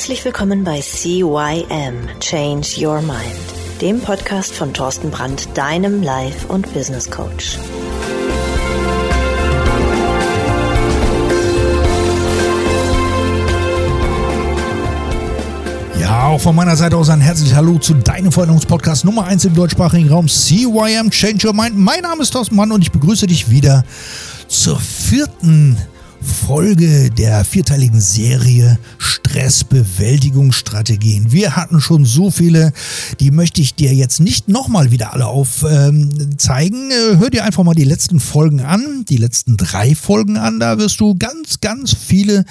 [0.00, 3.20] Herzlich willkommen bei CYM Change Your Mind,
[3.82, 7.58] dem Podcast von Thorsten Brandt, deinem Life- und Business Coach.
[16.00, 19.54] Ja, auch von meiner Seite aus ein herzliches Hallo zu deinem Veränderungspodcast Nummer 1 im
[19.54, 21.76] deutschsprachigen Raum CYM Change Your Mind.
[21.76, 23.84] Mein Name ist Thorsten Mann und ich begrüße dich wieder
[24.48, 25.76] zur vierten
[26.22, 31.32] Folge der vierteiligen Serie Stressbewältigungsstrategien.
[31.32, 32.72] Wir hatten schon so viele,
[33.20, 36.90] die möchte ich dir jetzt nicht nochmal wieder alle aufzeigen.
[36.90, 40.60] Ähm, Hör dir einfach mal die letzten Folgen an, die letzten drei Folgen an.
[40.60, 42.44] Da wirst du ganz, ganz viele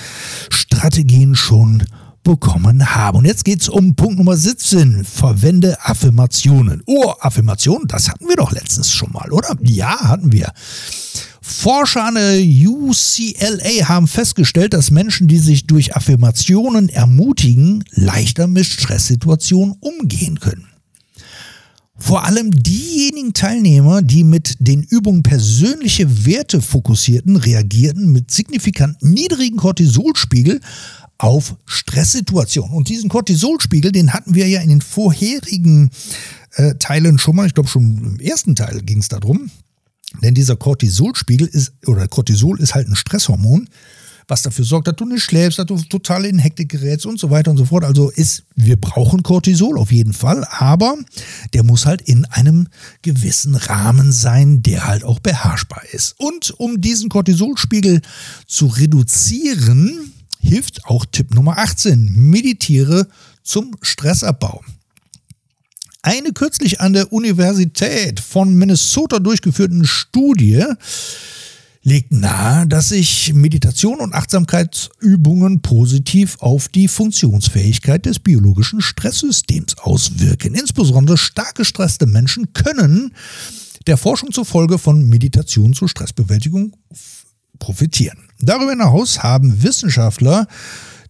[0.49, 1.83] Strategien schon
[2.23, 3.19] bekommen haben.
[3.19, 5.03] Und jetzt geht es um Punkt Nummer 17.
[5.03, 6.83] Verwende Affirmationen.
[6.85, 9.55] Oh, Affirmationen, das hatten wir doch letztens schon mal, oder?
[9.61, 10.51] Ja, hatten wir.
[11.49, 18.65] Forscher an der UCLA haben festgestellt, dass Menschen, die sich durch Affirmationen ermutigen, leichter mit
[18.65, 20.67] Stresssituationen umgehen können.
[21.97, 29.57] Vor allem diejenigen Teilnehmer, die mit den Übungen persönliche Werte fokussierten, reagierten mit signifikant niedrigen
[29.57, 30.61] Cortisolspiegel
[31.17, 32.73] auf Stresssituationen.
[32.73, 35.89] Und diesen Cortisolspiegel, den hatten wir ja in den vorherigen
[36.53, 37.47] äh, Teilen schon mal.
[37.47, 39.49] Ich glaube, schon im ersten Teil ging es darum.
[40.21, 43.69] Denn dieser Cortisolspiegel ist, oder Cortisol ist halt ein Stresshormon,
[44.29, 47.29] was dafür sorgt, dass du nicht schläfst, dass du total in Hektik gerätst und so
[47.29, 47.83] weiter und so fort.
[47.83, 50.95] Also ist, wir brauchen Cortisol auf jeden Fall, aber
[51.53, 52.67] der muss halt in einem
[53.01, 56.15] gewissen Rahmen sein, der halt auch beherrschbar ist.
[56.19, 58.01] Und um diesen Cortisolspiegel
[58.45, 62.11] zu reduzieren, hilft auch Tipp Nummer 18.
[62.15, 63.07] Meditiere
[63.43, 64.61] zum Stressabbau.
[66.01, 70.63] Eine kürzlich an der Universität von Minnesota durchgeführten Studie
[71.83, 80.55] legt nahe, dass sich Meditation und Achtsamkeitsübungen positiv auf die Funktionsfähigkeit des biologischen Stresssystems auswirken.
[80.55, 83.13] Insbesondere stark gestresste Menschen können
[83.87, 86.77] der Forschung zufolge von Meditation zur Stressbewältigung
[87.59, 88.29] profitieren.
[88.39, 90.47] Darüber hinaus haben Wissenschaftler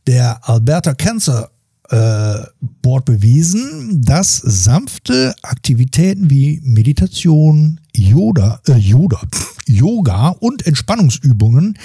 [0.08, 1.52] der Alberta Cancer
[1.90, 2.46] äh,
[2.82, 9.22] Board bewiesen, dass sanfte Aktivitäten wie Meditation, Yoga, äh, Yoga,
[9.66, 11.78] Yoga und Entspannungsübungen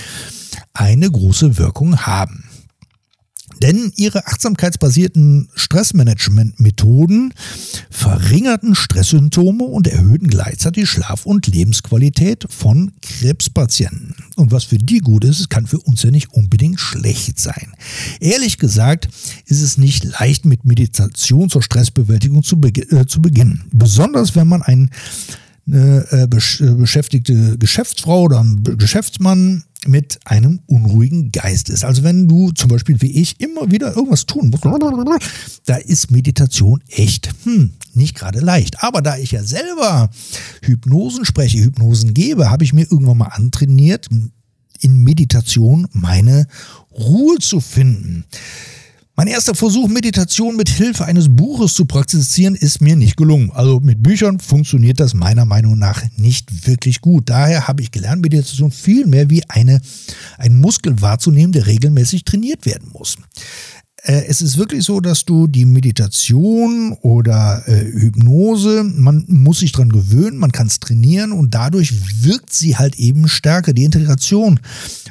[0.73, 2.45] eine große Wirkung haben.
[3.63, 7.33] Denn ihre achtsamkeitsbasierten Stressmanagement-Methoden
[7.91, 14.15] verringerten Stresssymptome und erhöhten gleichzeitig Schlaf- und Lebensqualität von Krebspatienten.
[14.37, 17.73] Und was für die gut ist, kann für uns ja nicht unbedingt schlecht sein.
[18.21, 19.09] Ehrlich gesagt
[19.47, 23.65] ist es nicht leicht, mit Meditation zur Stressbewältigung zu, be äh, zu beginnen.
[23.73, 24.91] Besonders wenn man ein
[25.67, 31.85] eine äh, beschäftigte Geschäftsfrau oder ein Geschäftsmann mit einem unruhigen Geist ist.
[31.85, 34.65] Also wenn du zum Beispiel wie ich immer wieder irgendwas tun musst,
[35.67, 38.83] da ist Meditation echt hm, nicht gerade leicht.
[38.83, 40.11] Aber da ich ja selber
[40.63, 44.09] Hypnosen spreche, Hypnosen gebe, habe ich mir irgendwann mal antrainiert,
[44.81, 46.47] in Meditation meine
[46.93, 48.25] Ruhe zu finden.
[49.17, 53.53] Mein erster Versuch, Meditation mit Hilfe eines Buches zu praktizieren, ist mir nicht gelungen.
[53.53, 57.31] Also mit Büchern funktioniert das meiner Meinung nach nicht wirklich gut.
[57.31, 59.81] Daher habe ich gelernt, Meditation viel mehr wie eine,
[60.37, 63.17] ein Muskel wahrzunehmen, der regelmäßig trainiert werden muss.
[64.05, 69.73] Äh, es ist wirklich so, dass du die Meditation oder äh, Hypnose, man muss sich
[69.73, 71.93] dran gewöhnen, man kann es trainieren und dadurch
[72.23, 73.73] wirkt sie halt eben stärker.
[73.73, 74.61] Die Integration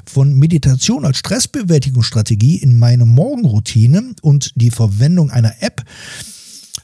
[0.05, 5.83] von Meditation als Stressbewältigungsstrategie in meine Morgenroutine und die Verwendung einer App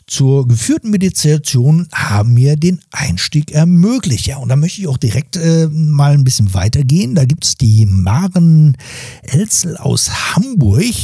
[0.07, 4.25] zur geführten Meditation haben mir den Einstieg ermöglicht.
[4.25, 7.13] Ja, und da möchte ich auch direkt äh, mal ein bisschen weitergehen.
[7.13, 8.75] Da gibt es die Maren
[9.21, 10.95] Elzel aus Hamburg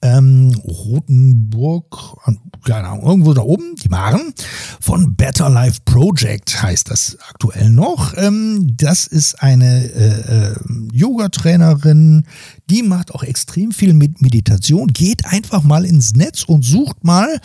[0.00, 2.16] ähm, Rotenburg,
[2.64, 4.32] keine Ahnung, irgendwo da oben, die Maren,
[4.80, 8.14] von Better Life Project heißt das aktuell noch.
[8.16, 10.54] Ähm, das ist eine äh, äh,
[10.92, 12.24] Yoga-Trainerin,
[12.70, 14.88] die macht auch extrem viel mit Meditation.
[14.88, 17.40] Geht einfach mal ins Netz und sucht mal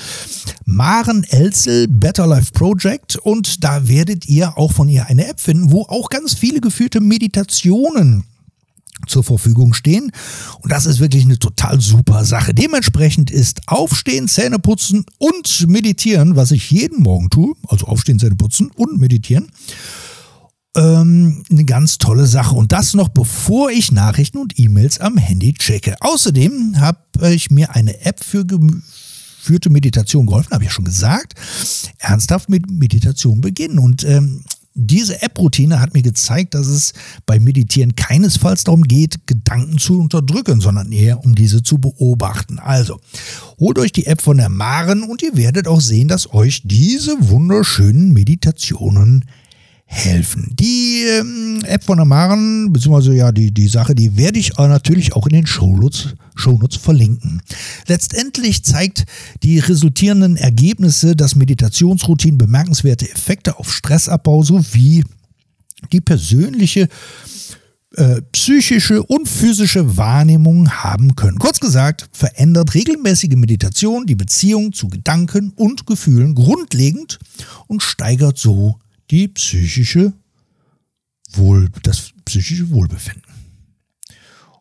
[0.66, 5.72] Maren Elzel Better Life Project und da werdet ihr auch von ihr eine App finden,
[5.72, 8.26] wo auch ganz viele geführte Meditationen
[9.08, 10.12] zur Verfügung stehen.
[10.62, 12.54] Und das ist wirklich eine total super Sache.
[12.54, 18.36] Dementsprechend ist Aufstehen, Zähne putzen und Meditieren, was ich jeden Morgen tue, also Aufstehen, Zähne
[18.36, 19.50] putzen und Meditieren,
[20.76, 22.56] ähm, eine ganz tolle Sache.
[22.56, 25.96] Und das noch bevor ich Nachrichten und E-Mails am Handy checke.
[26.00, 31.34] Außerdem habe ich mir eine App für geführte Meditation geholfen, habe ich ja schon gesagt.
[32.00, 33.80] Ernsthaft mit Meditation beginnen.
[33.80, 34.44] Und ähm,
[34.76, 36.94] Diese App-Routine hat mir gezeigt, dass es
[37.26, 42.58] beim Meditieren keinesfalls darum geht, Gedanken zu unterdrücken, sondern eher um diese zu beobachten.
[42.58, 43.00] Also,
[43.60, 47.16] holt euch die App von der Maren und ihr werdet auch sehen, dass euch diese
[47.20, 49.26] wunderschönen Meditationen
[49.94, 50.56] helfen.
[50.60, 55.16] Die ähm, App von der Maren, beziehungsweise ja die, die Sache, die werde ich natürlich
[55.16, 57.42] auch in den Shownotes, Shownotes verlinken.
[57.88, 59.06] Letztendlich zeigt
[59.44, 65.04] die resultierenden Ergebnisse, dass Meditationsroutinen bemerkenswerte Effekte auf Stressabbau sowie
[65.92, 66.88] die persönliche
[67.96, 71.38] äh, psychische und physische Wahrnehmung haben können.
[71.38, 77.20] Kurz gesagt, verändert regelmäßige Meditation die Beziehung zu Gedanken und Gefühlen grundlegend
[77.68, 78.80] und steigert so
[79.14, 80.12] die psychische
[81.34, 83.22] Wohl, das psychische Wohlbefinden.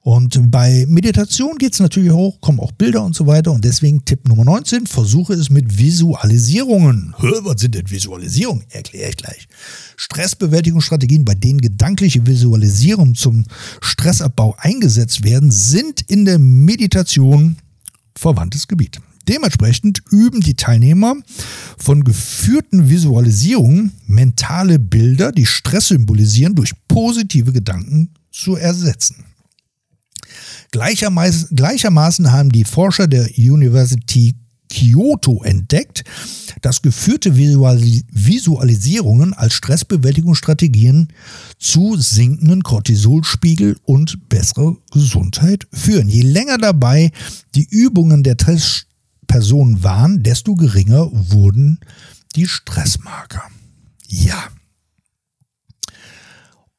[0.02, 3.50] Und bei Meditation geht es natürlich auch, kommen auch Bilder und so weiter.
[3.52, 7.14] Und deswegen Tipp Nummer 19, versuche es mit Visualisierungen.
[7.18, 8.64] Was sind denn Visualisierungen?
[8.68, 9.48] Erkläre ich gleich.
[9.96, 13.46] Stressbewältigungsstrategien, bei denen gedankliche Visualisierungen zum
[13.80, 17.56] Stressabbau eingesetzt werden, sind in der Meditation
[18.14, 19.00] verwandtes Gebiet.
[19.28, 21.14] Dementsprechend üben die Teilnehmer
[21.78, 29.24] von geführten Visualisierungen mentale Bilder, die Stress symbolisieren, durch positive Gedanken zu ersetzen.
[30.70, 34.34] Gleichermaßen, gleichermaßen haben die Forscher der University
[34.72, 36.02] Kyoto entdeckt,
[36.62, 41.08] dass geführte Visualisierungen als Stressbewältigungsstrategien
[41.58, 46.08] zu sinkenden Cortisolspiegel und besserer Gesundheit führen.
[46.08, 47.10] Je länger dabei
[47.54, 48.38] die Übungen der
[49.32, 51.80] Testpersonen waren, desto geringer wurden
[52.36, 53.42] die Stressmarker.
[54.08, 54.48] Ja.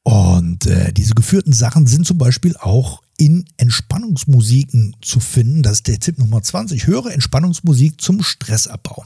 [0.04, 5.62] Und äh, diese geführten Sachen sind zum Beispiel auch in Entspannungsmusiken zu finden.
[5.62, 6.86] Das ist der Tipp Nummer 20.
[6.86, 9.04] Höre Entspannungsmusik zum Stressabbau.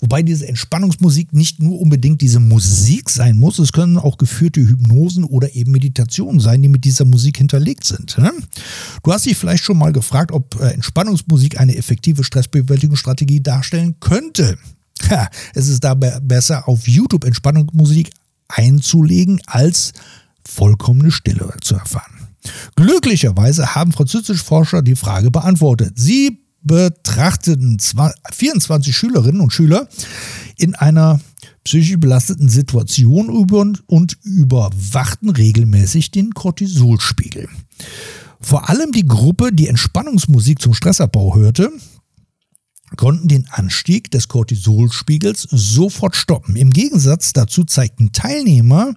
[0.00, 3.58] Wobei diese Entspannungsmusik nicht nur unbedingt diese Musik sein muss.
[3.58, 8.16] Es können auch geführte Hypnosen oder eben Meditationen sein, die mit dieser Musik hinterlegt sind.
[8.16, 8.32] Ne?
[9.02, 14.56] Du hast dich vielleicht schon mal gefragt, ob äh, Entspannungsmusik eine effektive Stressbewältigungsstrategie darstellen könnte.
[15.54, 18.10] Es ist dabei besser, auf YouTube Entspannungsmusik
[18.48, 19.92] einzulegen, als
[20.48, 22.28] vollkommene Stille zu erfahren.
[22.76, 25.92] Glücklicherweise haben französische Forscher die Frage beantwortet.
[25.96, 27.78] Sie betrachteten
[28.32, 29.88] 24 Schülerinnen und Schüler
[30.56, 31.20] in einer
[31.64, 33.28] psychisch belasteten Situation
[33.86, 37.48] und überwachten regelmäßig den Cortisolspiegel.
[38.40, 41.70] Vor allem die Gruppe, die Entspannungsmusik zum Stressabbau hörte,
[42.96, 46.56] konnten den Anstieg des Cortisolspiegels sofort stoppen.
[46.56, 48.94] Im Gegensatz dazu zeigten Teilnehmer,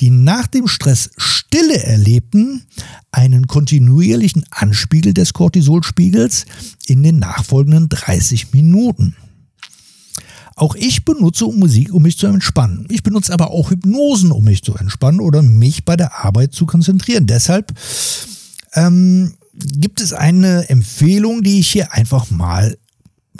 [0.00, 2.66] die nach dem Stress Stille erlebten,
[3.10, 6.46] einen kontinuierlichen Anspiegel des Cortisolspiegels
[6.86, 9.16] in den nachfolgenden 30 Minuten.
[10.56, 12.86] Auch ich benutze Musik, um mich zu entspannen.
[12.90, 16.66] Ich benutze aber auch Hypnosen, um mich zu entspannen oder mich bei der Arbeit zu
[16.66, 17.26] konzentrieren.
[17.26, 17.72] Deshalb
[18.74, 22.76] ähm, gibt es eine Empfehlung, die ich hier einfach mal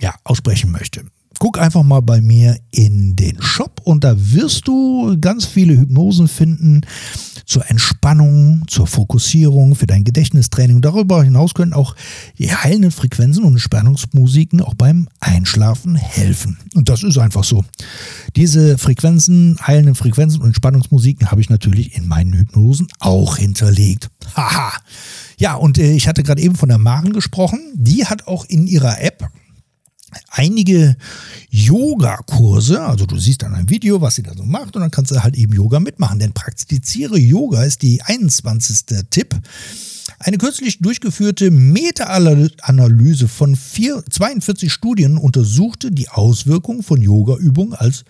[0.01, 1.05] ja, aussprechen möchte.
[1.39, 6.27] Guck einfach mal bei mir in den Shop und da wirst du ganz viele Hypnosen
[6.27, 6.81] finden
[7.49, 10.83] zur Entspannung, zur Fokussierung, für dein Gedächtnistraining.
[10.83, 11.95] darüber hinaus können auch
[12.39, 16.59] die heilenden Frequenzen und Entspannungsmusiken auch beim Einschlafen helfen.
[16.75, 17.65] Und das ist einfach so.
[18.37, 24.11] Diese Frequenzen, heilenden Frequenzen und Entspannungsmusiken habe ich natürlich in meinen Hypnosen auch hinterlegt.
[24.37, 24.73] Haha.
[25.39, 27.61] Ja, und äh, ich hatte gerade eben von der Maren gesprochen.
[27.75, 29.31] Die hat auch in ihrer App
[30.31, 30.97] einige
[31.51, 35.11] Yoga-Kurse, also du siehst dann ein Video, was sie da so macht und dann kannst
[35.11, 36.19] du halt eben Yoga mitmachen.
[36.19, 38.87] Denn praktiziere Yoga ist die 21.
[39.11, 39.35] Tipp.
[40.19, 48.05] Eine kürzlich durchgeführte Meta-Analyse von vier, 42 Studien untersuchte die Auswirkungen von Yoga-Übungen als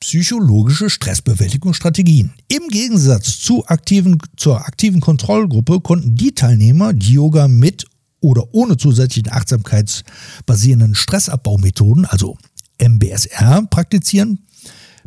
[0.00, 2.32] psychologische Stressbewältigungsstrategien.
[2.48, 7.86] Im Gegensatz zu aktiven, zur aktiven Kontrollgruppe konnten die Teilnehmer, die Yoga mit
[8.20, 12.36] oder ohne zusätzlichen achtsamkeitsbasierenden Stressabbaumethoden, also
[12.78, 14.40] MBSR, praktizieren,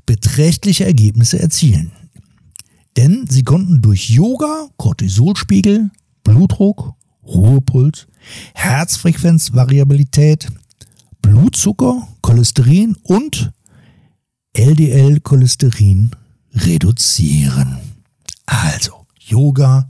[0.06, 1.92] beträchtliche Ergebnisse erzielen.
[2.98, 5.90] Denn sie konnten durch Yoga Cortisolspiegel,
[6.24, 8.08] Blutdruck, Ruhepuls,
[8.54, 10.48] Herzfrequenzvariabilität,
[11.22, 13.52] Blutzucker, Cholesterin und
[14.54, 16.12] LDL-Cholesterin
[16.54, 17.78] reduzieren.
[18.46, 19.90] Also, Yoga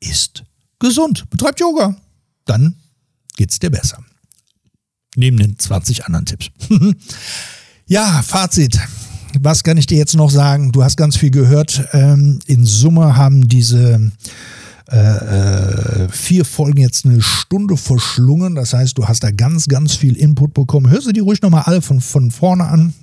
[0.00, 0.44] ist
[0.78, 1.24] gesund.
[1.30, 1.96] Betreibt Yoga
[2.44, 2.76] dann
[3.36, 3.98] geht's dir besser.
[5.16, 6.50] Neben den 20 anderen Tipps.
[7.86, 8.78] ja, Fazit.
[9.40, 10.72] Was kann ich dir jetzt noch sagen?
[10.72, 11.88] Du hast ganz viel gehört.
[11.92, 14.12] Ähm, in Summe haben diese
[14.90, 18.54] äh, äh, vier Folgen jetzt eine Stunde verschlungen.
[18.54, 20.90] Das heißt, du hast da ganz, ganz viel Input bekommen.
[20.90, 22.94] Hör sie dir ruhig nochmal alle von, von vorne an.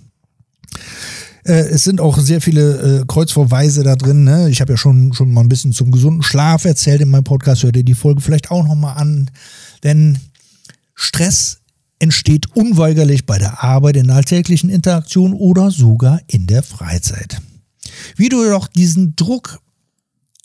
[1.43, 4.23] Äh, es sind auch sehr viele äh, Kreuzverweise da drin.
[4.23, 4.49] Ne?
[4.49, 7.63] Ich habe ja schon, schon mal ein bisschen zum gesunden Schlaf erzählt in meinem Podcast.
[7.63, 9.29] Hört ihr die Folge vielleicht auch nochmal an.
[9.83, 10.19] Denn
[10.93, 11.59] Stress
[11.99, 17.41] entsteht unweigerlich bei der Arbeit, in alltäglichen Interaktion oder sogar in der Freizeit.
[18.15, 19.59] Wie du doch diesen Druck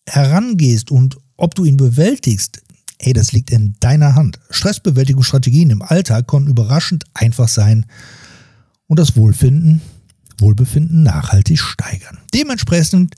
[0.07, 2.63] herangehst und ob du ihn bewältigst,
[2.99, 4.39] ey, das liegt in deiner Hand.
[4.51, 7.87] Stressbewältigungsstrategien im Alltag können überraschend einfach sein
[8.87, 9.81] und das Wohlfinden
[10.41, 12.19] Wohlbefinden nachhaltig steigern.
[12.35, 13.15] Dementsprechend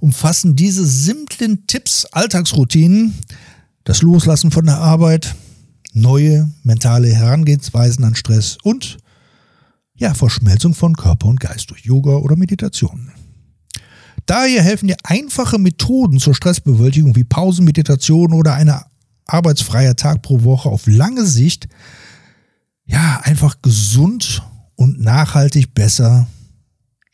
[0.00, 3.14] umfassen diese simplen Tipps, Alltagsroutinen,
[3.84, 5.34] das Loslassen von der Arbeit,
[5.92, 8.98] neue mentale Herangehensweisen an Stress und
[9.94, 13.10] ja, Verschmelzung von Körper und Geist durch Yoga oder Meditation.
[14.26, 18.84] Daher helfen dir einfache Methoden zur Stressbewältigung wie Pausen, Meditation oder eine
[19.24, 21.68] arbeitsfreier Tag pro Woche auf lange Sicht
[22.84, 24.42] ja einfach gesund
[24.74, 26.26] und nachhaltig besser